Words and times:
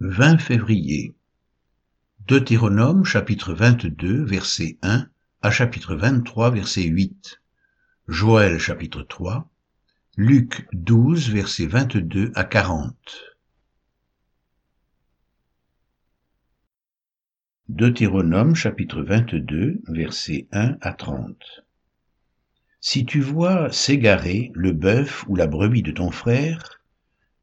20 0.00 0.36
février. 0.36 1.14
Deutéronome 2.26 3.06
chapitre 3.06 3.54
22 3.54 4.24
verset 4.24 4.76
1 4.82 5.08
à 5.40 5.50
chapitre 5.50 5.94
23 5.94 6.50
verset 6.50 6.82
8. 6.82 7.40
Joël 8.06 8.58
chapitre 8.58 9.02
3. 9.02 9.50
Luc 10.18 10.68
12 10.74 11.30
verset 11.30 11.64
22 11.64 12.30
à 12.34 12.44
40. 12.44 12.94
Deutéronome 17.70 18.54
chapitre 18.54 19.00
22 19.00 19.80
verset 19.88 20.46
1 20.52 20.76
à 20.82 20.92
30. 20.92 21.64
Si 22.82 23.06
tu 23.06 23.22
vois 23.22 23.72
s'égarer 23.72 24.52
le 24.54 24.72
bœuf 24.72 25.26
ou 25.26 25.36
la 25.36 25.46
brebis 25.46 25.82
de 25.82 25.92
ton 25.92 26.10
frère, 26.10 26.82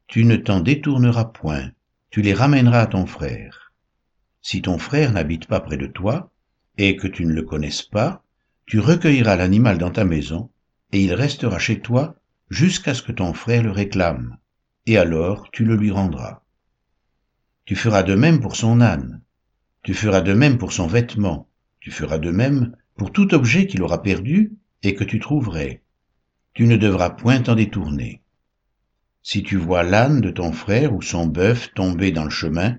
tu 0.06 0.24
ne 0.24 0.36
t'en 0.36 0.60
détourneras 0.60 1.24
point, 1.24 1.72
tu 2.14 2.22
les 2.22 2.32
ramèneras 2.32 2.82
à 2.82 2.86
ton 2.86 3.06
frère. 3.06 3.72
Si 4.40 4.62
ton 4.62 4.78
frère 4.78 5.10
n'habite 5.10 5.46
pas 5.46 5.58
près 5.58 5.76
de 5.76 5.88
toi, 5.88 6.30
et 6.78 6.94
que 6.94 7.08
tu 7.08 7.26
ne 7.26 7.32
le 7.32 7.42
connaisses 7.42 7.82
pas, 7.82 8.22
tu 8.66 8.78
recueilleras 8.78 9.34
l'animal 9.34 9.78
dans 9.78 9.90
ta 9.90 10.04
maison, 10.04 10.48
et 10.92 11.02
il 11.02 11.12
restera 11.12 11.58
chez 11.58 11.80
toi 11.80 12.14
jusqu'à 12.50 12.94
ce 12.94 13.02
que 13.02 13.10
ton 13.10 13.34
frère 13.34 13.64
le 13.64 13.72
réclame, 13.72 14.36
et 14.86 14.96
alors 14.96 15.50
tu 15.50 15.64
le 15.64 15.74
lui 15.74 15.90
rendras. 15.90 16.42
Tu 17.64 17.74
feras 17.74 18.04
de 18.04 18.14
même 18.14 18.38
pour 18.38 18.54
son 18.54 18.80
âne, 18.80 19.20
tu 19.82 19.92
feras 19.92 20.20
de 20.20 20.34
même 20.34 20.56
pour 20.56 20.72
son 20.72 20.86
vêtement, 20.86 21.48
tu 21.80 21.90
feras 21.90 22.18
de 22.18 22.30
même 22.30 22.76
pour 22.94 23.10
tout 23.10 23.34
objet 23.34 23.66
qu'il 23.66 23.82
aura 23.82 24.04
perdu 24.04 24.52
et 24.84 24.94
que 24.94 25.02
tu 25.02 25.18
trouverais. 25.18 25.82
Tu 26.52 26.68
ne 26.68 26.76
devras 26.76 27.10
point 27.10 27.40
t'en 27.40 27.56
détourner. 27.56 28.22
Si 29.26 29.42
tu 29.42 29.56
vois 29.56 29.82
l'âne 29.82 30.20
de 30.20 30.30
ton 30.30 30.52
frère 30.52 30.94
ou 30.94 31.00
son 31.00 31.26
bœuf 31.26 31.72
tomber 31.72 32.12
dans 32.12 32.24
le 32.24 32.30
chemin, 32.30 32.76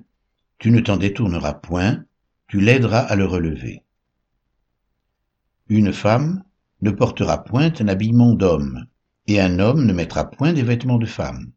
tu 0.59 0.69
ne 0.69 0.79
t'en 0.79 0.95
détourneras 0.95 1.55
point, 1.55 2.05
tu 2.47 2.61
l'aideras 2.61 2.99
à 2.99 3.15
le 3.15 3.25
relever. 3.25 3.83
Une 5.69 5.91
femme 5.91 6.43
ne 6.81 6.91
portera 6.91 7.43
point 7.43 7.73
un 7.79 7.87
habillement 7.87 8.33
d'homme, 8.33 8.85
et 9.25 9.41
un 9.41 9.57
homme 9.57 9.87
ne 9.87 9.93
mettra 9.93 10.29
point 10.29 10.53
des 10.53 10.61
vêtements 10.61 10.99
de 10.99 11.07
femme, 11.07 11.51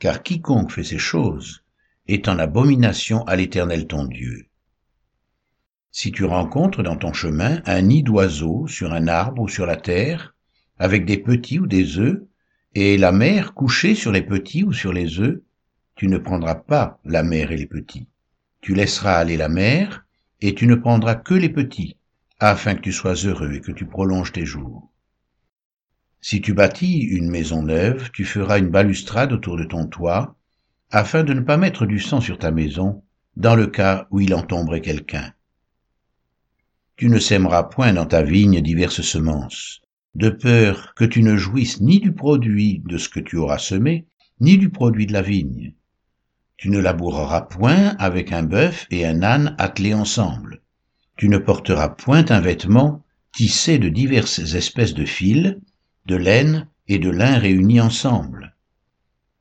car 0.00 0.24
quiconque 0.24 0.72
fait 0.72 0.82
ces 0.82 0.98
choses 0.98 1.62
est 2.08 2.26
en 2.26 2.36
abomination 2.40 3.22
à 3.26 3.36
l'Éternel 3.36 3.86
ton 3.86 4.06
Dieu. 4.06 4.48
Si 5.92 6.10
tu 6.10 6.24
rencontres 6.24 6.82
dans 6.82 6.96
ton 6.96 7.12
chemin 7.12 7.62
un 7.64 7.82
nid 7.82 8.02
d'oiseaux 8.02 8.66
sur 8.66 8.92
un 8.92 9.06
arbre 9.06 9.42
ou 9.42 9.48
sur 9.48 9.66
la 9.66 9.76
terre, 9.76 10.34
avec 10.80 11.04
des 11.06 11.18
petits 11.18 11.60
ou 11.60 11.68
des 11.68 11.98
œufs, 11.98 12.24
et 12.74 12.96
la 12.96 13.12
mère 13.12 13.54
couchée 13.54 13.94
sur 13.94 14.12
les 14.12 14.22
petits 14.22 14.64
ou 14.64 14.72
sur 14.72 14.92
les 14.92 15.20
œufs, 15.20 15.40
tu 15.94 16.08
ne 16.08 16.18
prendras 16.18 16.54
pas 16.54 17.00
la 17.04 17.22
mère 17.22 17.52
et 17.52 17.56
les 17.56 17.66
petits. 17.66 18.08
Tu 18.60 18.74
laisseras 18.74 19.14
aller 19.14 19.36
la 19.36 19.48
mère, 19.48 20.06
et 20.40 20.54
tu 20.54 20.66
ne 20.66 20.74
prendras 20.74 21.14
que 21.14 21.34
les 21.34 21.50
petits, 21.50 21.96
afin 22.40 22.74
que 22.74 22.80
tu 22.80 22.92
sois 22.92 23.14
heureux 23.14 23.52
et 23.52 23.60
que 23.60 23.72
tu 23.72 23.86
prolonges 23.86 24.32
tes 24.32 24.46
jours. 24.46 24.90
Si 26.20 26.40
tu 26.40 26.54
bâtis 26.54 27.00
une 27.00 27.30
maison 27.30 27.62
neuve, 27.62 28.10
tu 28.12 28.24
feras 28.24 28.58
une 28.58 28.70
balustrade 28.70 29.32
autour 29.32 29.56
de 29.56 29.64
ton 29.64 29.86
toit, 29.86 30.36
afin 30.90 31.24
de 31.24 31.34
ne 31.34 31.40
pas 31.40 31.56
mettre 31.56 31.84
du 31.84 31.98
sang 31.98 32.20
sur 32.20 32.38
ta 32.38 32.50
maison, 32.50 33.02
dans 33.36 33.56
le 33.56 33.66
cas 33.66 34.06
où 34.10 34.20
il 34.20 34.34
en 34.34 34.42
tomberait 34.42 34.80
quelqu'un. 34.80 35.32
Tu 36.96 37.08
ne 37.08 37.18
sèmeras 37.18 37.64
point 37.64 37.92
dans 37.92 38.06
ta 38.06 38.22
vigne 38.22 38.60
diverses 38.60 39.02
semences, 39.02 39.82
de 40.14 40.28
peur 40.28 40.94
que 40.94 41.04
tu 41.04 41.22
ne 41.22 41.36
jouisses 41.36 41.80
ni 41.80 42.00
du 42.00 42.12
produit 42.12 42.82
de 42.84 42.98
ce 42.98 43.08
que 43.08 43.20
tu 43.20 43.36
auras 43.36 43.58
semé, 43.58 44.06
ni 44.40 44.58
du 44.58 44.70
produit 44.70 45.06
de 45.06 45.12
la 45.12 45.22
vigne. 45.22 45.74
Tu 46.56 46.70
ne 46.70 46.78
laboureras 46.78 47.42
point 47.42 47.96
avec 47.98 48.32
un 48.32 48.42
bœuf 48.42 48.86
et 48.90 49.06
un 49.06 49.22
âne 49.22 49.54
attelés 49.58 49.94
ensemble. 49.94 50.62
Tu 51.16 51.28
ne 51.28 51.38
porteras 51.38 51.88
point 51.88 52.24
un 52.30 52.40
vêtement 52.40 53.04
tissé 53.32 53.78
de 53.78 53.88
diverses 53.88 54.54
espèces 54.54 54.94
de 54.94 55.04
fils, 55.04 55.56
de 56.06 56.16
laine 56.16 56.68
et 56.88 56.98
de 56.98 57.10
lin 57.10 57.38
réunis 57.38 57.80
ensemble. 57.80 58.54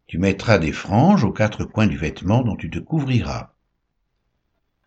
Tu 0.08 0.18
mettras 0.18 0.58
des 0.58 0.72
franges 0.72 1.24
aux 1.24 1.32
quatre 1.32 1.66
coins 1.66 1.88
du 1.88 1.98
vêtement 1.98 2.44
dont 2.44 2.56
tu 2.56 2.70
te 2.70 2.80
couvriras. 2.80 3.54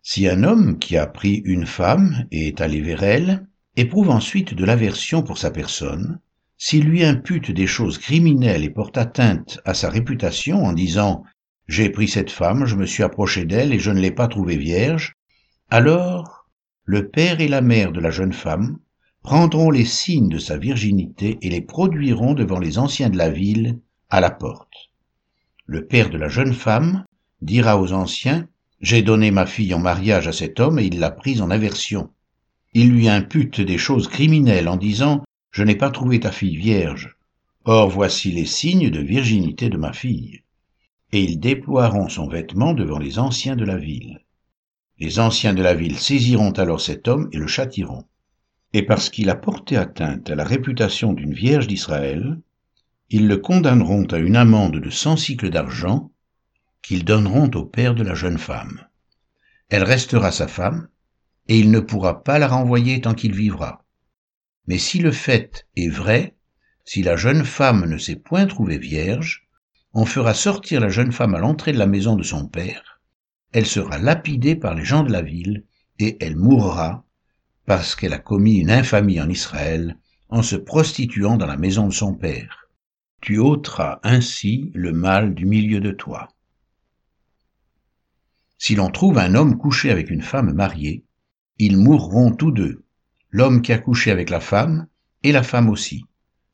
Si 0.01 0.27
un 0.27 0.43
homme 0.43 0.77
qui 0.77 0.97
a 0.97 1.07
pris 1.07 1.41
une 1.45 1.65
femme 1.65 2.27
et 2.31 2.47
est 2.47 2.61
allé 2.61 2.81
vers 2.81 3.03
elle, 3.03 3.47
éprouve 3.75 4.09
ensuite 4.09 4.53
de 4.53 4.65
l'aversion 4.65 5.21
pour 5.21 5.37
sa 5.37 5.51
personne, 5.51 6.19
s'il 6.57 6.85
lui 6.85 7.03
impute 7.03 7.51
des 7.51 7.67
choses 7.67 7.97
criminelles 7.97 8.63
et 8.63 8.69
porte 8.69 8.97
atteinte 8.97 9.59
à 9.65 9.73
sa 9.73 9.89
réputation 9.89 10.63
en 10.63 10.73
disant 10.73 11.23
J'ai 11.67 11.89
pris 11.89 12.07
cette 12.07 12.31
femme, 12.31 12.65
je 12.65 12.75
me 12.75 12.85
suis 12.85 13.03
approché 13.03 13.45
d'elle 13.45 13.73
et 13.73 13.79
je 13.79 13.91
ne 13.91 13.99
l'ai 13.99 14.11
pas 14.11 14.27
trouvée 14.27 14.57
vierge, 14.57 15.15
alors 15.69 16.47
le 16.85 17.09
père 17.09 17.41
et 17.41 17.47
la 17.47 17.61
mère 17.61 17.91
de 17.91 17.99
la 17.99 18.11
jeune 18.11 18.33
femme 18.33 18.77
prendront 19.23 19.71
les 19.71 19.85
signes 19.85 20.29
de 20.29 20.37
sa 20.37 20.57
virginité 20.57 21.39
et 21.41 21.49
les 21.49 21.61
produiront 21.61 22.33
devant 22.33 22.59
les 22.59 22.77
anciens 22.77 23.09
de 23.09 23.17
la 23.17 23.29
ville 23.29 23.79
à 24.09 24.21
la 24.21 24.29
porte. 24.29 24.91
Le 25.65 25.87
père 25.87 26.11
de 26.11 26.17
la 26.17 26.29
jeune 26.29 26.53
femme 26.53 27.03
dira 27.41 27.81
aux 27.81 27.91
anciens 27.91 28.47
j'ai 28.81 29.01
donné 29.01 29.31
ma 29.31 29.45
fille 29.45 29.73
en 29.73 29.79
mariage 29.79 30.27
à 30.27 30.31
cet 30.31 30.59
homme 30.59 30.77
et 30.77 30.85
il 30.85 30.99
l'a 30.99 31.09
prise 31.09 31.41
en 31.41 31.49
aversion. 31.49 32.11
Il 32.77 32.89
lui 32.89 33.07
impute 33.07 33.61
des 33.61 33.77
choses 33.77 34.09
criminelles 34.09 34.67
en 34.67 34.75
disant 34.75 35.23
Je 35.51 35.63
n'ai 35.63 35.75
pas 35.75 35.89
trouvé 35.91 36.19
ta 36.19 36.33
fille 36.33 36.57
vierge. 36.57 37.15
Or 37.63 37.89
voici 37.89 38.33
les 38.33 38.45
signes 38.45 38.89
de 38.89 38.99
virginité 38.99 39.69
de 39.69 39.77
ma 39.77 39.93
fille. 39.93 40.41
Et 41.13 41.23
ils 41.23 41.39
déploieront 41.39 42.09
son 42.09 42.27
vêtement 42.27 42.73
devant 42.73 42.99
les 42.99 43.17
anciens 43.17 43.55
de 43.55 43.63
la 43.63 43.77
ville. 43.77 44.19
Les 44.99 45.19
anciens 45.19 45.53
de 45.53 45.63
la 45.63 45.73
ville 45.73 45.97
saisiront 45.97 46.51
alors 46.51 46.81
cet 46.81 47.07
homme 47.07 47.29
et 47.31 47.37
le 47.37 47.47
châtiront. 47.47 48.03
Et 48.73 48.83
parce 48.83 49.09
qu'il 49.09 49.29
a 49.29 49.35
porté 49.35 49.77
atteinte 49.77 50.29
à 50.29 50.35
la 50.35 50.43
réputation 50.43 51.13
d'une 51.13 51.33
vierge 51.33 51.67
d'Israël, 51.67 52.41
ils 53.09 53.29
le 53.29 53.37
condamneront 53.37 54.05
à 54.07 54.17
une 54.17 54.35
amende 54.35 54.81
de 54.81 54.89
cent 54.89 55.15
cycles 55.15 55.49
d'argent 55.49 56.11
qu'ils 56.81 57.05
donneront 57.05 57.49
au 57.55 57.63
père 57.63 57.95
de 57.95 58.03
la 58.03 58.15
jeune 58.15 58.37
femme. 58.37 58.85
Elle 59.69 59.83
restera 59.83 60.33
sa 60.33 60.49
femme, 60.49 60.89
et 61.47 61.59
il 61.59 61.71
ne 61.71 61.79
pourra 61.79 62.23
pas 62.23 62.39
la 62.39 62.47
renvoyer 62.47 63.01
tant 63.01 63.13
qu'il 63.13 63.33
vivra. 63.33 63.85
Mais 64.67 64.77
si 64.77 64.99
le 64.99 65.11
fait 65.11 65.67
est 65.75 65.89
vrai, 65.89 66.35
si 66.83 67.03
la 67.03 67.15
jeune 67.15 67.45
femme 67.45 67.85
ne 67.85 67.97
s'est 67.97 68.15
point 68.15 68.45
trouvée 68.45 68.77
vierge, 68.77 69.47
on 69.93 70.05
fera 70.05 70.33
sortir 70.33 70.81
la 70.81 70.89
jeune 70.89 71.11
femme 71.11 71.35
à 71.35 71.39
l'entrée 71.39 71.71
de 71.71 71.77
la 71.77 71.87
maison 71.87 72.15
de 72.15 72.23
son 72.23 72.47
père, 72.47 72.95
elle 73.53 73.65
sera 73.65 73.97
lapidée 73.97 74.57
par 74.57 74.75
les 74.75 74.83
gens 74.83 75.03
de 75.03 75.11
la 75.13 75.21
ville, 75.21 75.63
et 75.97 76.17
elle 76.19 76.35
mourra 76.35 77.05
parce 77.65 77.95
qu'elle 77.95 78.11
a 78.11 78.19
commis 78.19 78.57
une 78.57 78.69
infamie 78.69 79.21
en 79.21 79.29
Israël 79.29 79.97
en 80.27 80.43
se 80.43 80.57
prostituant 80.57 81.37
dans 81.37 81.45
la 81.45 81.55
maison 81.55 81.87
de 81.87 81.93
son 81.93 82.13
père. 82.13 82.69
Tu 83.21 83.37
ôteras 83.37 84.01
ainsi 84.03 84.71
le 84.73 84.91
mal 84.91 85.33
du 85.33 85.45
milieu 85.45 85.79
de 85.79 85.91
toi. 85.91 86.27
Si 88.57 88.75
l'on 88.75 88.91
trouve 88.91 89.19
un 89.19 89.35
homme 89.35 89.57
couché 89.57 89.89
avec 89.89 90.09
une 90.09 90.21
femme 90.21 90.51
mariée, 90.51 91.04
ils 91.57 91.77
mourront 91.77 92.31
tous 92.31 92.51
deux, 92.51 92.83
l'homme 93.31 93.61
qui 93.61 93.71
a 93.71 93.77
couché 93.77 94.11
avec 94.11 94.29
la 94.29 94.41
femme 94.41 94.87
et 95.23 95.31
la 95.31 95.41
femme 95.41 95.69
aussi. 95.69 96.03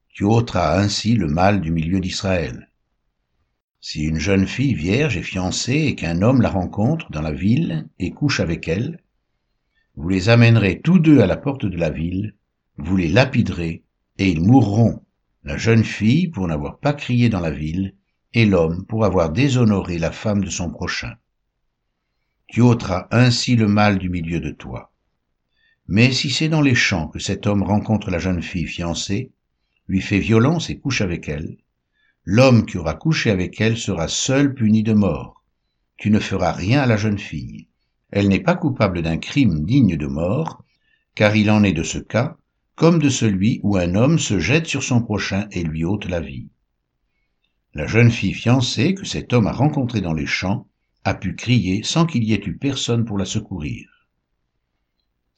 Tu 0.10 0.24
ôteras 0.24 0.80
ainsi 0.80 1.16
le 1.16 1.28
mal 1.28 1.60
du 1.60 1.72
milieu 1.72 2.00
d'Israël. 2.00 2.70
Si 3.80 4.04
une 4.04 4.20
jeune 4.20 4.46
fille 4.46 4.76
vierge 4.76 5.18
est 5.18 5.24
fiancée 5.24 5.86
et 5.88 5.96
qu'un 5.96 6.22
homme 6.22 6.42
la 6.42 6.50
rencontre 6.50 7.12
dans 7.12 7.22
la 7.22 7.32
ville 7.32 7.90
et 7.98 8.12
couche 8.12 8.40
avec 8.40 8.68
elle, 8.68 9.00
vous 9.96 10.10
les 10.10 10.30
amènerez 10.30 10.82
tous 10.82 11.00
deux 11.00 11.20
à 11.20 11.26
la 11.26 11.38
porte 11.38 11.66
de 11.66 11.78
la 11.78 11.90
ville, 11.90 12.36
vous 12.78 12.96
les 12.96 13.08
lapiderez, 13.08 13.84
et 14.20 14.30
ils 14.30 14.42
mourront, 14.42 15.02
la 15.44 15.58
jeune 15.58 15.84
fille 15.84 16.28
pour 16.28 16.48
n'avoir 16.48 16.78
pas 16.78 16.94
crié 16.94 17.28
dans 17.28 17.40
la 17.40 17.52
ville, 17.52 17.96
et 18.34 18.46
l'homme 18.46 18.86
pour 18.86 19.04
avoir 19.04 19.32
déshonoré 19.32 19.98
la 19.98 20.12
femme 20.12 20.44
de 20.44 20.50
son 20.52 20.70
prochain 20.70 21.16
tu 22.52 22.59
ôteras 22.59 23.08
ainsi 23.12 23.56
le 23.56 23.70
mal 23.70 23.97
du 23.97 24.09
milieu 24.09 24.42
de 24.42 24.52
toi. 24.52 24.91
Mais 25.88 26.12
si 26.12 26.30
c'est 26.30 26.50
dans 26.50 26.62
les 26.62 26.76
champs 26.76 27.08
que 27.08 27.20
cet 27.20 27.48
homme 27.48 27.64
rencontre 27.64 28.10
la 28.10 28.20
jeune 28.20 28.42
fille 28.42 28.68
fiancée, 28.68 29.32
lui 29.88 30.02
fait 30.02 30.20
violence 30.20 30.70
et 30.70 30.80
couche 30.80 31.02
avec 31.02 31.28
elle, 31.28 31.58
l'homme 32.24 32.66
qui 32.66 32.78
aura 32.78 32.94
couché 32.94 33.30
avec 33.30 33.60
elle 33.60 33.78
sera 33.78 34.08
seul 34.08 34.54
puni 34.54 34.84
de 34.84 34.94
mort. 34.94 35.44
Tu 35.98 36.10
ne 36.10 36.20
feras 36.20 36.52
rien 36.52 36.82
à 36.82 36.86
la 36.86 36.98
jeune 36.98 37.20
fille. 37.20 37.68
Elle 38.12 38.28
n'est 38.28 38.40
pas 38.40 38.56
coupable 38.56 39.02
d'un 39.02 39.18
crime 39.18 39.66
digne 39.66 39.98
de 39.98 40.08
mort, 40.08 40.64
car 41.16 41.36
il 41.36 41.50
en 41.52 41.64
est 41.64 41.74
de 41.74 41.84
ce 41.84 41.98
cas, 41.98 42.38
comme 42.76 43.00
de 43.00 43.10
celui 43.10 43.60
où 43.64 43.78
un 43.78 43.96
homme 43.96 44.18
se 44.18 44.40
jette 44.40 44.66
sur 44.66 44.84
son 44.84 45.02
prochain 45.02 45.48
et 45.52 45.64
lui 45.64 45.84
ôte 45.84 46.06
la 46.06 46.20
vie. 46.20 46.50
La 47.74 47.88
jeune 47.88 48.12
fille 48.12 48.34
fiancée 48.34 48.94
que 48.94 49.06
cet 49.06 49.34
homme 49.34 49.48
a 49.48 49.52
rencontrée 49.52 50.02
dans 50.02 50.14
les 50.14 50.26
champs 50.26 50.68
a 51.04 51.14
pu 51.14 51.36
crier 51.36 51.84
sans 51.84 52.06
qu'il 52.06 52.24
y 52.24 52.34
ait 52.34 52.46
eu 52.46 52.58
personne 52.58 53.06
pour 53.06 53.18
la 53.18 53.26
secourir. 53.26 53.91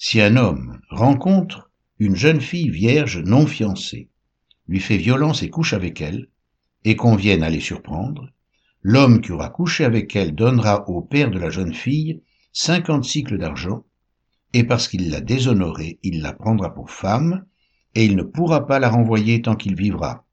Si 0.06 0.20
un 0.20 0.36
homme 0.36 0.82
rencontre 0.90 1.72
une 1.98 2.18
jeune 2.18 2.42
fille 2.42 2.70
vierge 2.70 3.20
non 3.20 3.48
fiancée, 3.48 4.10
lui 4.68 4.82
fait 4.82 4.98
violence 4.98 5.44
et 5.44 5.50
couche 5.50 5.72
avec 5.72 6.02
elle, 6.02 6.28
et 6.84 6.98
qu'on 6.98 7.16
vienne 7.16 7.42
à 7.42 7.50
les 7.50 7.62
surprendre, 7.62 8.30
l'homme 8.82 9.22
qui 9.22 9.32
aura 9.32 9.50
couché 9.50 9.86
avec 9.86 10.14
elle 10.18 10.36
donnera 10.36 10.90
au 10.90 11.02
père 11.02 11.32
de 11.32 11.40
la 11.40 11.50
jeune 11.50 11.74
fille 11.74 12.22
cinquante 12.52 13.06
cycles 13.06 13.38
d'argent, 13.38 13.86
et 14.52 14.66
parce 14.66 14.90
qu'il 14.90 15.10
l'a 15.10 15.22
déshonorée, 15.22 16.00
il 16.04 16.22
la 16.22 16.34
prendra 16.34 16.74
pour 16.74 16.92
femme, 16.92 17.46
et 17.96 18.04
il 18.04 18.18
ne 18.18 18.24
pourra 18.24 18.68
pas 18.68 18.80
la 18.80 18.90
renvoyer 18.90 19.42
tant 19.42 19.56
qu'il 19.56 19.76
vivra. 19.76 20.26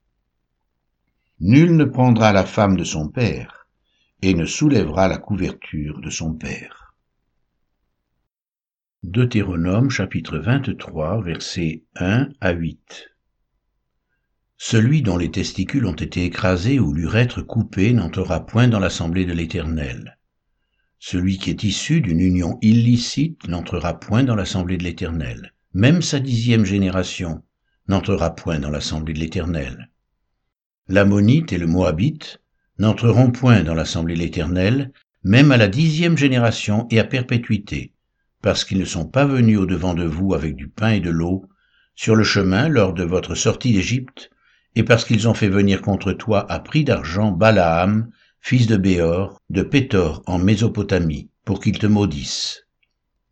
Nul 1.39 1.77
ne 1.77 1.85
prendra 1.85 2.33
la 2.33 2.43
femme 2.43 2.75
de 2.75 2.83
son 2.83 3.07
père, 3.07 3.69
et 4.21 4.33
ne 4.33 4.45
soulèvera 4.45 5.07
la 5.07 5.17
couverture 5.17 6.01
de 6.01 6.09
son 6.09 6.33
père. 6.33 6.80
Deutéronome 9.03 9.89
chapitre 9.89 10.37
23 10.37 11.23
versets 11.23 11.81
1 11.95 12.29
à 12.39 12.51
8 12.51 13.09
Celui 14.57 15.01
dont 15.01 15.17
les 15.17 15.31
testicules 15.31 15.87
ont 15.87 15.95
été 15.95 16.23
écrasés 16.23 16.79
ou 16.79 16.93
l'urètre 16.93 17.41
coupé 17.41 17.93
n'entrera 17.93 18.45
point 18.45 18.67
dans 18.67 18.77
l'assemblée 18.77 19.25
de 19.25 19.33
l'Éternel. 19.33 20.19
Celui 20.99 21.39
qui 21.39 21.49
est 21.49 21.63
issu 21.63 21.99
d'une 22.01 22.19
union 22.19 22.59
illicite 22.61 23.47
n'entrera 23.47 23.99
point 23.99 24.23
dans 24.23 24.35
l'assemblée 24.35 24.77
de 24.77 24.83
l'Éternel. 24.83 25.55
Même 25.73 26.03
sa 26.03 26.19
dixième 26.19 26.63
génération 26.63 27.43
n'entrera 27.87 28.35
point 28.35 28.59
dans 28.59 28.69
l'assemblée 28.69 29.13
de 29.13 29.19
l'Éternel. 29.19 29.89
L'Ammonite 30.87 31.51
et 31.51 31.57
le 31.57 31.65
Moabite 31.65 32.39
n'entreront 32.77 33.31
point 33.31 33.63
dans 33.63 33.73
l'assemblée 33.73 34.13
de 34.13 34.19
l'Éternel, 34.19 34.93
même 35.23 35.51
à 35.51 35.57
la 35.57 35.67
dixième 35.67 36.19
génération 36.19 36.87
et 36.91 36.99
à 36.99 37.03
perpétuité, 37.03 37.93
parce 38.41 38.65
qu'ils 38.65 38.79
ne 38.79 38.85
sont 38.85 39.05
pas 39.05 39.25
venus 39.25 39.59
au-devant 39.59 39.93
de 39.93 40.03
vous 40.03 40.33
avec 40.33 40.55
du 40.55 40.67
pain 40.67 40.91
et 40.91 40.99
de 40.99 41.09
l'eau, 41.09 41.45
sur 41.95 42.15
le 42.15 42.23
chemin 42.23 42.67
lors 42.67 42.93
de 42.93 43.03
votre 43.03 43.35
sortie 43.35 43.73
d'Égypte, 43.73 44.31
et 44.75 44.83
parce 44.83 45.05
qu'ils 45.05 45.27
ont 45.27 45.33
fait 45.33 45.49
venir 45.49 45.81
contre 45.81 46.13
toi 46.13 46.49
à 46.51 46.59
prix 46.59 46.83
d'argent 46.83 47.31
Balaam, 47.31 48.09
fils 48.39 48.67
de 48.67 48.77
Béor, 48.77 49.39
de 49.49 49.61
Pétor 49.61 50.23
en 50.25 50.39
Mésopotamie, 50.39 51.29
pour 51.45 51.59
qu'il 51.59 51.77
te 51.77 51.87
maudisse. 51.87 52.65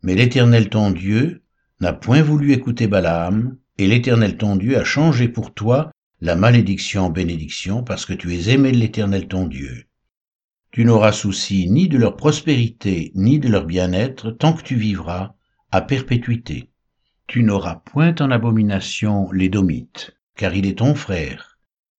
Mais 0.02 0.14
l'Éternel 0.14 0.68
ton 0.68 0.90
Dieu 0.90 1.42
n'a 1.80 1.92
point 1.92 2.22
voulu 2.22 2.52
écouter 2.52 2.86
Balaam, 2.86 3.56
et 3.78 3.86
l'Éternel 3.86 4.36
ton 4.36 4.56
Dieu 4.56 4.78
a 4.78 4.84
changé 4.84 5.28
pour 5.28 5.54
toi 5.54 5.90
la 6.20 6.36
malédiction 6.36 7.06
en 7.06 7.10
bénédiction, 7.10 7.82
parce 7.82 8.04
que 8.04 8.12
tu 8.12 8.34
es 8.34 8.52
aimé 8.52 8.72
de 8.72 8.76
l'Éternel 8.76 9.26
ton 9.26 9.46
Dieu. 9.46 9.86
Tu 10.72 10.84
n'auras 10.84 11.10
souci 11.10 11.68
ni 11.68 11.88
de 11.88 11.98
leur 11.98 12.14
prospérité, 12.14 13.10
ni 13.16 13.40
de 13.40 13.48
leur 13.48 13.64
bien-être, 13.64 14.30
tant 14.30 14.52
que 14.52 14.62
tu 14.62 14.76
vivras, 14.76 15.34
à 15.72 15.80
perpétuité. 15.80 16.70
Tu 17.26 17.42
n'auras 17.42 17.76
point 17.76 18.14
en 18.20 18.30
abomination 18.30 19.32
l'Édomite, 19.32 20.12
car 20.36 20.54
il 20.54 20.66
est 20.66 20.78
ton 20.78 20.94
frère. 20.94 21.58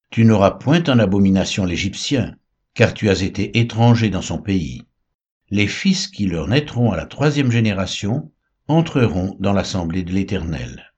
Tu 0.09 0.23
n'auras 0.23 0.51
point 0.51 0.83
en 0.87 0.99
abomination 0.99 1.65
l'Égyptien, 1.65 2.37
car 2.73 2.93
tu 2.93 3.09
as 3.09 3.21
été 3.21 3.59
étranger 3.59 4.09
dans 4.09 4.21
son 4.21 4.41
pays. 4.41 4.83
Les 5.49 5.67
fils 5.67 6.07
qui 6.07 6.25
leur 6.25 6.47
naîtront 6.47 6.93
à 6.93 6.97
la 6.97 7.05
troisième 7.05 7.51
génération 7.51 8.31
entreront 8.69 9.35
dans 9.41 9.51
l'assemblée 9.51 10.03
de 10.03 10.13
l'Éternel. 10.13 10.93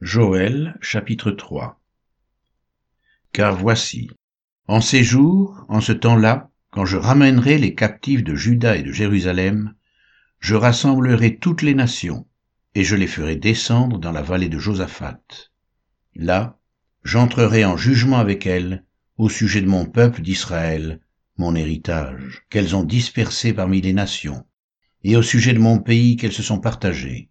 Joël 0.00 0.76
chapitre 0.80 1.30
3 1.30 1.80
car 3.34 3.56
voici, 3.56 4.08
en 4.68 4.80
ces 4.80 5.02
jours, 5.02 5.66
en 5.68 5.80
ce 5.80 5.90
temps-là, 5.90 6.52
quand 6.70 6.84
je 6.84 6.96
ramènerai 6.96 7.58
les 7.58 7.74
captifs 7.74 8.22
de 8.22 8.36
Juda 8.36 8.76
et 8.76 8.84
de 8.84 8.92
Jérusalem, 8.92 9.74
je 10.38 10.54
rassemblerai 10.54 11.38
toutes 11.38 11.62
les 11.62 11.74
nations, 11.74 12.28
et 12.76 12.84
je 12.84 12.94
les 12.94 13.08
ferai 13.08 13.34
descendre 13.34 13.98
dans 13.98 14.12
la 14.12 14.22
vallée 14.22 14.48
de 14.48 14.60
Josaphat. 14.60 15.20
Là, 16.14 16.60
j'entrerai 17.02 17.64
en 17.64 17.76
jugement 17.76 18.18
avec 18.18 18.46
elles 18.46 18.84
au 19.18 19.28
sujet 19.28 19.62
de 19.62 19.68
mon 19.68 19.84
peuple 19.84 20.22
d'Israël, 20.22 21.00
mon 21.36 21.56
héritage, 21.56 22.44
qu'elles 22.50 22.76
ont 22.76 22.84
dispersé 22.84 23.52
parmi 23.52 23.80
les 23.80 23.92
nations, 23.92 24.46
et 25.02 25.16
au 25.16 25.22
sujet 25.22 25.54
de 25.54 25.58
mon 25.58 25.80
pays 25.80 26.14
qu'elles 26.14 26.32
se 26.32 26.44
sont 26.44 26.60
partagées. 26.60 27.30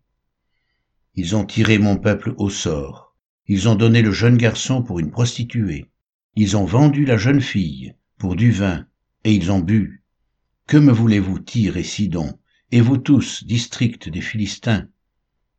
Ils 1.16 1.38
ont 1.38 1.46
tiré 1.46 1.78
mon 1.78 1.96
peuple 1.96 2.34
au 2.38 2.50
sort, 2.50 3.16
ils 3.48 3.70
ont 3.70 3.76
donné 3.76 4.02
le 4.02 4.12
jeune 4.12 4.38
garçon 4.38 4.84
pour 4.84 5.00
une 5.00 5.12
prostituée, 5.12 5.93
ils 6.36 6.58
ont 6.58 6.66
vendu 6.66 7.06
la 7.06 7.18
jeune 7.18 7.42
fille 7.42 7.94
pour 8.18 8.36
du 8.36 8.52
vin, 8.52 8.86
et 9.24 9.34
ils 9.34 9.52
ont 9.52 9.60
bu. 9.60 10.04
Que 10.68 10.78
me 10.78 10.92
voulez-vous, 10.92 11.40
Tyr 11.40 11.78
et 11.78 11.84
Sidon, 11.84 12.40
et 12.72 12.82
vous 12.82 12.98
tous, 12.98 13.44
districts 13.44 14.10
des 14.10 14.22
Philistins? 14.22 14.88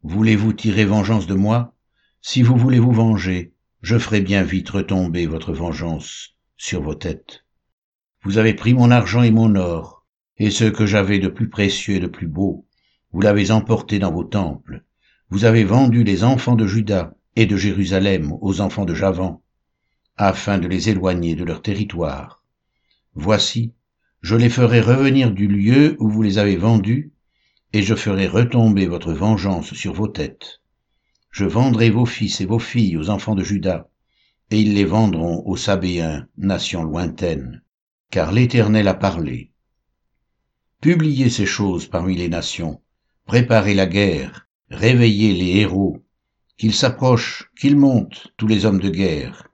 Voulez-vous 0.03 0.53
tirer 0.53 0.85
vengeance 0.85 1.27
de 1.27 1.35
moi? 1.35 1.75
Si 2.23 2.43
vous 2.43 2.57
voulez 2.57 2.81
vous 2.81 2.93
venger, 2.93 3.53
je 3.83 3.99
ferai 3.99 4.21
bien 4.21 4.43
vite 4.43 4.71
retomber 4.71 5.27
votre 5.27 5.53
vengeance 5.53 6.37
sur 6.57 6.83
vos 6.83 6.95
têtes. 6.95 7.45
Vous 8.23 8.39
avez 8.39 8.55
pris 8.55 8.75
mon 8.75 8.91
argent 8.91 9.23
et 9.23 9.31
mon 9.31 9.55
or, 9.55 10.07
et 10.39 10.51
ce 10.51 10.65
que 10.65 10.87
j'avais 10.87 11.21
de 11.21 11.29
plus 11.29 11.51
précieux 11.51 11.97
et 11.97 12.01
de 12.01 12.07
plus 12.07 12.27
beau, 12.27 12.67
vous 13.13 13.21
l'avez 13.21 13.53
emporté 13.53 13.99
dans 14.01 14.11
vos 14.11 14.25
temples. 14.25 14.83
Vous 15.31 15.45
avez 15.45 15.63
vendu 15.65 16.03
les 16.03 16.25
enfants 16.25 16.57
de 16.57 16.67
Juda 16.67 17.15
et 17.37 17.47
de 17.47 17.57
Jérusalem 17.57 18.33
aux 18.41 18.61
enfants 18.61 18.87
de 18.87 18.95
Javan 18.95 19.44
afin 20.17 20.59
de 20.59 20.69
les 20.69 20.91
éloigner 20.91 21.35
de 21.35 21.45
leur 21.45 21.63
territoire. 21.63 22.43
Voici, 23.15 23.73
je 24.23 24.37
les 24.37 24.49
ferai 24.49 24.81
revenir 24.81 25.31
du 25.31 25.49
lieu 25.49 25.97
où 25.99 26.09
vous 26.09 26.23
les 26.23 26.39
avez 26.39 26.57
vendus, 26.57 27.13
et 27.73 27.83
je 27.83 27.95
ferai 27.95 28.27
retomber 28.27 28.87
votre 28.87 29.13
vengeance 29.13 29.75
sur 29.75 29.93
vos 29.93 30.09
têtes. 30.09 30.61
Je 31.31 31.45
vendrai 31.45 31.91
vos 31.91 32.07
fils 32.07 32.41
et 32.41 32.47
vos 32.47 32.61
filles 32.61 32.97
aux 32.97 33.11
enfants 33.11 33.35
de 33.35 33.43
Juda, 33.43 33.89
et 34.51 34.61
ils 34.61 34.75
les 34.75 34.85
vendront 34.85 35.43
aux 35.47 35.57
Sabéens, 35.57 36.29
nation 36.39 36.85
lointaine, 36.85 37.63
car 38.11 38.31
l'Éternel 38.31 38.87
a 38.87 38.95
parlé. 38.95 39.51
Publiez 40.81 41.31
ces 41.31 41.47
choses 41.47 41.89
parmi 41.89 42.17
les 42.17 42.29
nations, 42.29 42.81
préparez 43.27 43.75
la 43.75 43.87
guerre, 43.87 44.49
réveillez 44.71 45.33
les 45.33 45.61
héros, 45.61 46.05
qu'ils 46.57 46.75
s'approchent, 46.75 47.51
qu'ils 47.59 47.77
montent, 47.77 48.33
tous 48.37 48.47
les 48.47 48.65
hommes 48.65 48.81
de 48.81 48.91
guerre, 48.91 49.49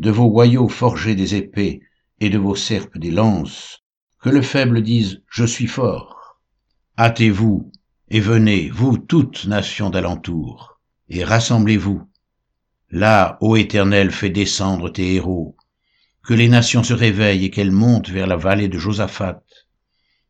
de 0.00 0.10
vos 0.10 0.30
boyaux 0.30 0.68
forgés 0.68 1.14
des 1.14 1.34
épées 1.34 1.82
et 2.20 2.30
de 2.30 2.38
vos 2.38 2.54
serpes 2.54 2.96
des 2.96 3.10
lances, 3.10 3.84
que 4.18 4.30
le 4.30 4.40
faible 4.40 4.82
dise 4.82 5.22
Je 5.28 5.44
suis 5.44 5.66
fort. 5.66 6.40
Hâtez-vous 6.98 7.70
et 8.08 8.20
venez, 8.20 8.70
vous 8.70 8.96
toutes 8.96 9.44
nations 9.44 9.90
d'alentour, 9.90 10.80
et 11.10 11.22
rassemblez-vous. 11.22 12.02
Là, 12.88 13.36
ô 13.42 13.56
Éternel, 13.56 14.10
fais 14.10 14.30
descendre 14.30 14.88
tes 14.88 15.16
héros, 15.16 15.54
que 16.22 16.32
les 16.32 16.48
nations 16.48 16.82
se 16.82 16.94
réveillent 16.94 17.44
et 17.44 17.50
qu'elles 17.50 17.70
montent 17.70 18.08
vers 18.08 18.26
la 18.26 18.36
vallée 18.36 18.68
de 18.68 18.78
Josaphat, 18.78 19.42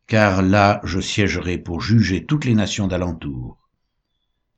car 0.05 0.41
là 0.41 0.81
je 0.83 0.99
siégerai 0.99 1.57
pour 1.57 1.79
juger 1.79 2.25
toutes 2.25 2.43
les 2.43 2.55
nations 2.55 2.87
d'alentour. 2.87 3.57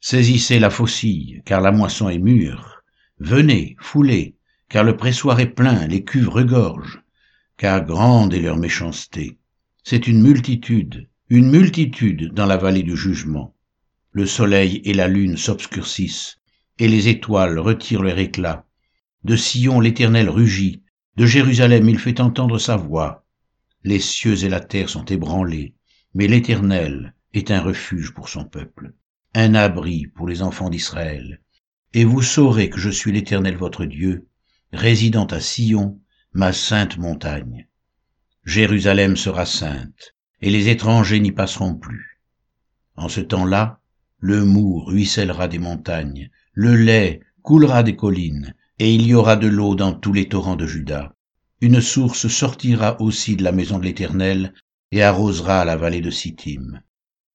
Saisissez 0.02 0.58
la 0.58 0.72
faucille, 0.72 1.44
car 1.46 1.62
la 1.62 1.72
moisson 1.72 2.10
est 2.10 2.18
mûre. 2.18 2.82
Venez, 3.20 3.76
foulez, 3.80 4.38
car 4.74 4.84
le 4.84 4.98
pressoir 4.98 5.40
est 5.40 5.54
plein, 5.54 5.86
les 5.86 6.04
cuves 6.04 6.30
regorgent, 6.30 7.04
car 7.58 7.86
grande 7.86 8.34
est 8.34 8.42
leur 8.42 8.58
méchanceté. 8.58 9.38
C'est 9.84 10.08
une 10.08 10.20
multitude, 10.20 11.08
une 11.30 11.52
multitude 11.52 12.34
dans 12.34 12.48
la 12.48 12.58
vallée 12.58 12.82
du 12.82 12.98
jugement. 12.98 13.56
Le 14.14 14.26
soleil 14.26 14.82
et 14.84 14.96
la 14.96 15.08
lune 15.08 15.38
s'obscurcissent, 15.38 16.40
et 16.80 16.88
les 16.88 17.08
étoiles 17.08 17.60
retirent 17.60 18.02
leur 18.02 18.18
éclat. 18.18 18.66
De 19.24 19.36
Sion 19.36 19.80
l'Éternel 19.80 20.28
rugit, 20.28 20.82
de 21.18 21.28
Jérusalem 21.28 21.88
il 21.88 22.00
fait 22.00 22.20
entendre 22.20 22.58
sa 22.58 22.76
voix. 22.76 23.28
Les 23.84 24.00
cieux 24.00 24.44
et 24.44 24.50
la 24.50 24.60
terre 24.60 24.90
sont 24.90 25.06
ébranlés, 25.06 25.76
mais 26.16 26.26
l'Éternel 26.26 27.14
est 27.36 27.52
un 27.52 27.62
refuge 27.62 28.12
pour 28.16 28.28
son 28.28 28.46
peuple, 28.46 28.96
un 29.36 29.54
abri 29.54 30.08
pour 30.08 30.28
les 30.28 30.42
enfants 30.42 30.72
d'Israël. 30.72 31.42
Et 31.94 32.06
vous 32.06 32.24
saurez 32.24 32.72
que 32.72 32.80
je 32.80 32.90
suis 32.90 33.12
l'Éternel 33.12 33.56
votre 33.56 33.86
Dieu, 33.86 34.26
résidant 34.74 35.26
à 35.26 35.40
Sion, 35.40 36.00
ma 36.34 36.52
sainte 36.52 36.98
montagne. 36.98 37.68
Jérusalem 38.44 39.16
sera 39.16 39.46
sainte, 39.46 40.16
et 40.42 40.50
les 40.50 40.68
étrangers 40.70 41.20
n'y 41.20 41.32
passeront 41.32 41.76
plus. 41.76 42.20
En 42.96 43.08
ce 43.08 43.22
temps-là, 43.22 43.80
le 44.18 44.44
mou 44.44 44.80
ruissellera 44.80 45.48
des 45.48 45.60
montagnes, 45.60 46.32
le 46.54 46.76
lait 46.76 47.22
coulera 47.44 47.84
des 47.84 47.96
collines, 47.96 48.56
et 48.80 48.94
il 48.94 49.06
y 49.06 49.14
aura 49.14 49.36
de 49.36 49.48
l'eau 49.48 49.76
dans 49.76 49.94
tous 49.94 50.12
les 50.12 50.28
torrents 50.28 50.56
de 50.56 50.66
Juda. 50.66 51.14
Une 51.62 51.80
source 51.80 52.28
sortira 52.28 53.00
aussi 53.00 53.36
de 53.36 53.44
la 53.44 53.52
maison 53.52 53.78
de 53.78 53.86
l'Éternel 53.86 54.56
et 54.92 55.04
arrosera 55.04 55.66
la 55.66 55.78
vallée 55.78 56.02
de 56.02 56.10
Sittim. 56.10 56.82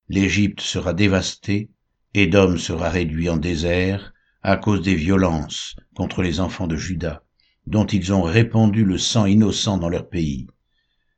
L'Égypte 0.08 0.60
sera 0.60 0.92
dévastée, 0.92 1.70
Édom 2.14 2.56
sera 2.56 2.90
réduit 2.90 3.28
en 3.28 3.36
désert 3.36 4.12
à 4.42 4.56
cause 4.56 4.82
des 4.82 4.96
violences 4.96 5.76
contre 5.94 6.22
les 6.22 6.40
enfants 6.40 6.66
de 6.66 6.76
Juda 6.76 7.22
dont 7.68 7.84
ils 7.86 8.14
ont 8.14 8.22
répandu 8.22 8.82
le 8.82 8.96
sang 8.96 9.26
innocent 9.26 9.76
dans 9.76 9.90
leur 9.90 10.08
pays. 10.08 10.46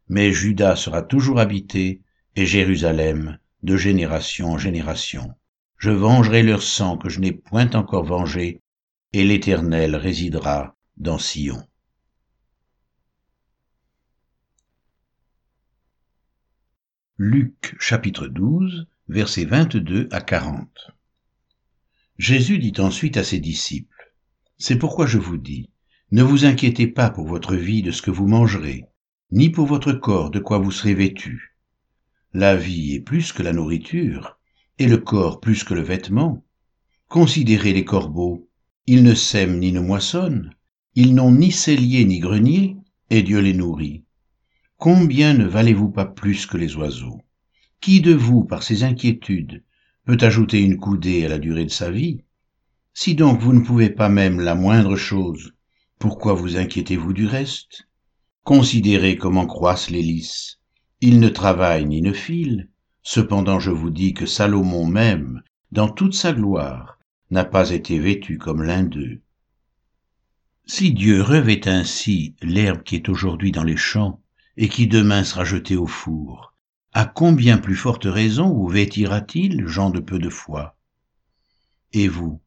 Mais 0.09 0.33
Juda 0.33 0.75
sera 0.75 1.01
toujours 1.01 1.39
habité, 1.39 2.03
et 2.35 2.45
Jérusalem, 2.45 3.39
de 3.63 3.77
génération 3.77 4.51
en 4.51 4.59
génération. 4.59 5.33
Je 5.77 5.91
vengerai 5.91 6.43
leur 6.43 6.63
sang 6.63 6.97
que 6.97 7.09
je 7.09 7.21
n'ai 7.21 7.31
point 7.31 7.71
encore 7.75 8.05
vengé, 8.05 8.63
et 9.13 9.25
l'Éternel 9.25 9.95
résidera 9.95 10.77
dans 10.97 11.19
Sion. 11.19 11.63
Luc 17.17 17.77
chapitre 17.79 18.27
12 18.27 18.89
versets 19.09 19.45
22 19.45 20.09
à 20.11 20.21
40 20.21 20.91
Jésus 22.19 22.59
dit 22.59 22.75
ensuite 22.79 23.17
à 23.17 23.23
ses 23.23 23.39
disciples, 23.39 24.15
C'est 24.59 24.79
pourquoi 24.79 25.07
je 25.07 25.19
vous 25.19 25.37
dis, 25.37 25.71
ne 26.13 26.23
vous 26.25 26.45
inquiétez 26.45 26.89
pas 26.89 27.09
pour 27.11 27.27
votre 27.27 27.55
vie 27.55 27.83
de 27.83 27.93
ce 27.93 28.03
que 28.03 28.11
vous 28.11 28.27
mangerez, 28.27 28.85
ni 29.31 29.49
pour 29.49 29.67
votre 29.67 29.93
corps 29.93 30.31
de 30.31 30.41
quoi 30.41 30.59
vous 30.59 30.73
serez 30.73 30.95
vêtu. 30.95 31.57
La 32.33 32.57
vie 32.57 32.95
est 32.95 33.01
plus 33.01 33.33
que 33.33 33.45
la 33.45 33.53
nourriture, 33.53 34.39
et 34.79 34.89
le 34.89 34.99
corps 34.99 35.41
plus 35.41 35.63
que 35.63 35.75
le 35.75 35.83
vêtement. 35.83 36.45
Considérez 37.09 37.73
les 37.73 37.85
corbeaux, 37.85 38.49
ils 38.87 39.05
ne 39.05 39.15
sèment 39.15 39.59
ni 39.61 39.71
ne 39.71 39.81
moissonnent, 39.81 40.53
ils 40.97 41.15
n'ont 41.15 41.33
ni 41.33 41.53
cellier 41.53 42.05
ni 42.05 42.19
grenier, 42.19 42.77
et 43.11 43.23
Dieu 43.23 43.41
les 43.41 43.55
nourrit. 43.55 44.05
Combien 44.79 45.35
ne 45.35 45.47
valez-vous 45.47 45.91
pas 45.91 46.07
plus 46.07 46.47
que 46.47 46.57
les 46.57 46.75
oiseaux? 46.75 47.21
Qui 47.81 48.01
de 48.01 48.15
vous, 48.15 48.45
par 48.45 48.63
ses 48.63 48.83
inquiétudes, 48.83 49.63
peut 50.05 50.19
ajouter 50.21 50.61
une 50.61 50.77
coudée 50.77 51.25
à 51.25 51.29
la 51.29 51.39
durée 51.39 51.65
de 51.65 51.71
sa 51.71 51.91
vie? 51.91 52.23
Si 52.95 53.15
donc 53.15 53.41
vous 53.41 53.53
ne 53.53 53.61
pouvez 53.61 53.91
pas 53.91 54.09
même 54.09 54.41
la 54.41 54.55
moindre 54.55 54.97
chose, 54.97 55.53
pourquoi 56.01 56.33
vous 56.33 56.57
inquiétez-vous 56.57 57.13
du 57.13 57.27
reste? 57.27 57.87
Considérez 58.43 59.19
comment 59.19 59.47
croissent 59.47 59.91
les 59.91 60.01
lys. 60.01 60.59
Ils 61.03 61.21
ne 61.21 61.29
travaillent 61.29 61.85
ni 61.85 62.01
ne 62.01 62.15
filent. 62.15 62.71
Cependant 63.03 63.61
je 63.61 63.71
vous 63.71 63.91
dis 63.91 64.15
que 64.15 64.25
Salomon 64.25 64.87
même, 64.87 65.43
dans 65.73 65.91
toute 65.91 66.15
sa 66.15 66.33
gloire, 66.33 66.99
n'a 67.31 67.45
pas 67.45 67.71
été 67.71 67.99
vêtu 67.99 68.39
comme 68.39 68.63
l'un 68.63 68.83
d'eux. 68.83 69.21
Si 70.65 70.95
Dieu 70.95 71.21
revêt 71.21 71.69
ainsi 71.69 72.35
l'herbe 72.41 72.83
qui 72.83 72.97
est 72.97 73.11
aujourd'hui 73.11 73.53
dans 73.53 73.65
les 73.65 73.77
champs, 73.77 74.23
et 74.57 74.71
qui 74.71 74.87
demain 74.87 75.23
sera 75.23 75.45
jeté 75.45 75.77
au 75.77 75.87
four, 75.87 76.55
à 76.95 77.05
combien 77.05 77.59
plus 77.59 77.77
forte 77.77 78.05
raison 78.05 78.49
vous 78.49 78.69
vêtira-t-il, 78.69 79.67
gens 79.67 79.91
de 79.91 80.01
peu 80.01 80.19
de 80.19 80.31
foi? 80.31 80.79
Et 81.93 82.09
vous, 82.09 82.41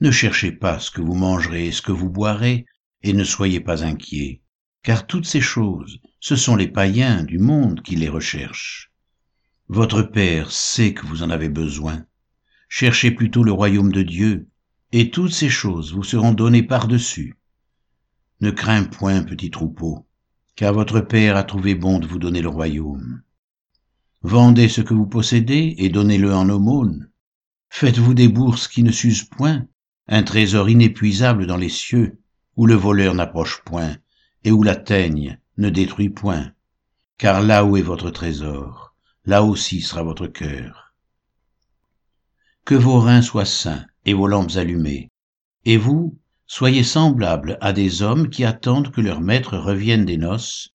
ne 0.00 0.10
cherchez 0.10 0.50
pas 0.50 0.80
ce 0.80 0.90
que 0.90 1.00
vous 1.00 1.14
mangerez 1.14 1.68
et 1.68 1.72
ce 1.72 1.82
que 1.82 1.92
vous 1.92 2.10
boirez, 2.10 2.66
et 3.02 3.12
ne 3.12 3.24
soyez 3.24 3.60
pas 3.60 3.84
inquiets, 3.84 4.42
car 4.82 5.06
toutes 5.06 5.26
ces 5.26 5.40
choses, 5.40 6.00
ce 6.20 6.36
sont 6.36 6.56
les 6.56 6.68
païens 6.68 7.22
du 7.22 7.38
monde 7.38 7.82
qui 7.82 7.96
les 7.96 8.08
recherchent. 8.08 8.92
Votre 9.68 10.02
Père 10.02 10.50
sait 10.50 10.94
que 10.94 11.06
vous 11.06 11.22
en 11.22 11.30
avez 11.30 11.48
besoin. 11.48 12.04
Cherchez 12.68 13.10
plutôt 13.10 13.44
le 13.44 13.52
royaume 13.52 13.92
de 13.92 14.02
Dieu, 14.02 14.48
et 14.92 15.10
toutes 15.10 15.32
ces 15.32 15.50
choses 15.50 15.92
vous 15.92 16.04
seront 16.04 16.32
données 16.32 16.62
par-dessus. 16.62 17.36
Ne 18.40 18.50
crains 18.50 18.84
point, 18.84 19.22
petit 19.22 19.50
troupeau, 19.50 20.06
car 20.56 20.72
votre 20.72 21.00
Père 21.00 21.36
a 21.36 21.44
trouvé 21.44 21.74
bon 21.74 21.98
de 21.98 22.06
vous 22.06 22.18
donner 22.18 22.40
le 22.40 22.48
royaume. 22.48 23.22
Vendez 24.22 24.68
ce 24.68 24.80
que 24.80 24.94
vous 24.94 25.06
possédez 25.06 25.74
et 25.78 25.88
donnez-le 25.90 26.34
en 26.34 26.48
aumône. 26.48 27.10
Faites-vous 27.70 28.14
des 28.14 28.28
bourses 28.28 28.66
qui 28.68 28.82
ne 28.82 28.90
s'usent 28.90 29.24
point, 29.24 29.66
un 30.08 30.22
trésor 30.22 30.70
inépuisable 30.70 31.46
dans 31.46 31.56
les 31.56 31.68
cieux, 31.68 32.18
où 32.58 32.66
le 32.66 32.74
voleur 32.74 33.14
n'approche 33.14 33.62
point, 33.64 33.96
et 34.42 34.50
où 34.50 34.64
la 34.64 34.74
teigne 34.74 35.38
ne 35.58 35.70
détruit 35.70 36.10
point. 36.10 36.50
Car 37.16 37.40
là 37.40 37.64
où 37.64 37.76
est 37.76 37.82
votre 37.82 38.10
trésor, 38.10 38.96
là 39.24 39.44
aussi 39.44 39.80
sera 39.80 40.02
votre 40.02 40.26
cœur. 40.26 40.92
Que 42.64 42.74
vos 42.74 42.98
reins 42.98 43.22
soient 43.22 43.44
sains 43.44 43.86
et 44.04 44.12
vos 44.12 44.26
lampes 44.26 44.56
allumées, 44.56 45.08
et 45.64 45.76
vous, 45.76 46.18
soyez 46.48 46.82
semblables 46.82 47.58
à 47.60 47.72
des 47.72 48.02
hommes 48.02 48.28
qui 48.28 48.44
attendent 48.44 48.90
que 48.90 49.00
leur 49.00 49.20
maître 49.20 49.56
revienne 49.56 50.04
des 50.04 50.16
noces, 50.16 50.70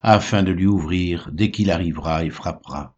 afin 0.00 0.42
de 0.42 0.50
lui 0.50 0.66
ouvrir 0.66 1.30
dès 1.32 1.52
qu'il 1.52 1.70
arrivera 1.70 2.24
et 2.24 2.30
frappera. 2.30 2.96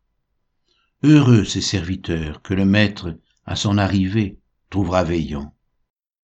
Heureux 1.03 1.45
ces 1.45 1.61
serviteurs 1.61 2.41
que 2.41 2.55
le 2.55 2.65
maître, 2.65 3.15
à 3.45 3.57
son 3.57 3.77
arrivée, 3.77 4.39
trouvera 4.71 5.05
veillant. 5.05 5.55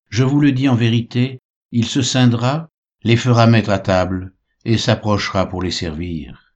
Je 0.09 0.25
vous 0.25 0.41
le 0.41 0.53
dis 0.53 0.71
en 0.71 0.75
vérité, 0.75 1.43
il 1.71 1.87
se 1.87 2.03
scindra, 2.03 2.71
les 3.03 3.17
fera 3.17 3.47
mettre 3.47 3.71
à 3.71 3.79
table, 3.79 4.35
et 4.65 4.79
s'approchera 4.79 5.49
pour 5.49 5.63
les 5.63 5.71
servir. 5.71 6.55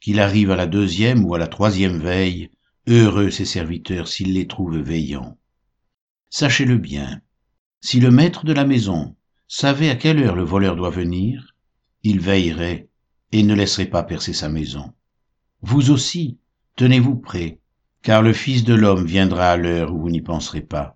Qu'il 0.00 0.20
arrive 0.20 0.50
à 0.50 0.56
la 0.56 0.66
deuxième 0.66 1.24
ou 1.24 1.34
à 1.34 1.38
la 1.38 1.48
troisième 1.48 1.98
veille, 1.98 2.50
heureux 2.86 3.30
ces 3.30 3.44
serviteurs 3.44 4.08
s'il 4.08 4.34
les 4.34 4.46
trouve 4.46 4.78
veillants. 4.78 5.38
Sachez-le 6.30 6.76
bien, 6.76 7.20
si 7.80 8.00
le 8.00 8.10
maître 8.10 8.44
de 8.44 8.52
la 8.52 8.64
maison 8.64 9.16
savait 9.48 9.90
à 9.90 9.96
quelle 9.96 10.22
heure 10.22 10.36
le 10.36 10.44
voleur 10.44 10.76
doit 10.76 10.90
venir, 10.90 11.54
il 12.02 12.20
veillerait 12.20 12.88
et 13.32 13.42
ne 13.42 13.54
laisserait 13.54 13.86
pas 13.86 14.02
percer 14.02 14.32
sa 14.32 14.48
maison. 14.48 14.92
Vous 15.62 15.90
aussi, 15.90 16.38
tenez-vous 16.76 17.16
prêts, 17.16 17.60
car 18.02 18.22
le 18.22 18.32
Fils 18.32 18.64
de 18.64 18.74
l'homme 18.74 19.06
viendra 19.06 19.50
à 19.50 19.56
l'heure 19.56 19.92
où 19.92 20.00
vous 20.00 20.10
n'y 20.10 20.20
penserez 20.20 20.60
pas. 20.60 20.95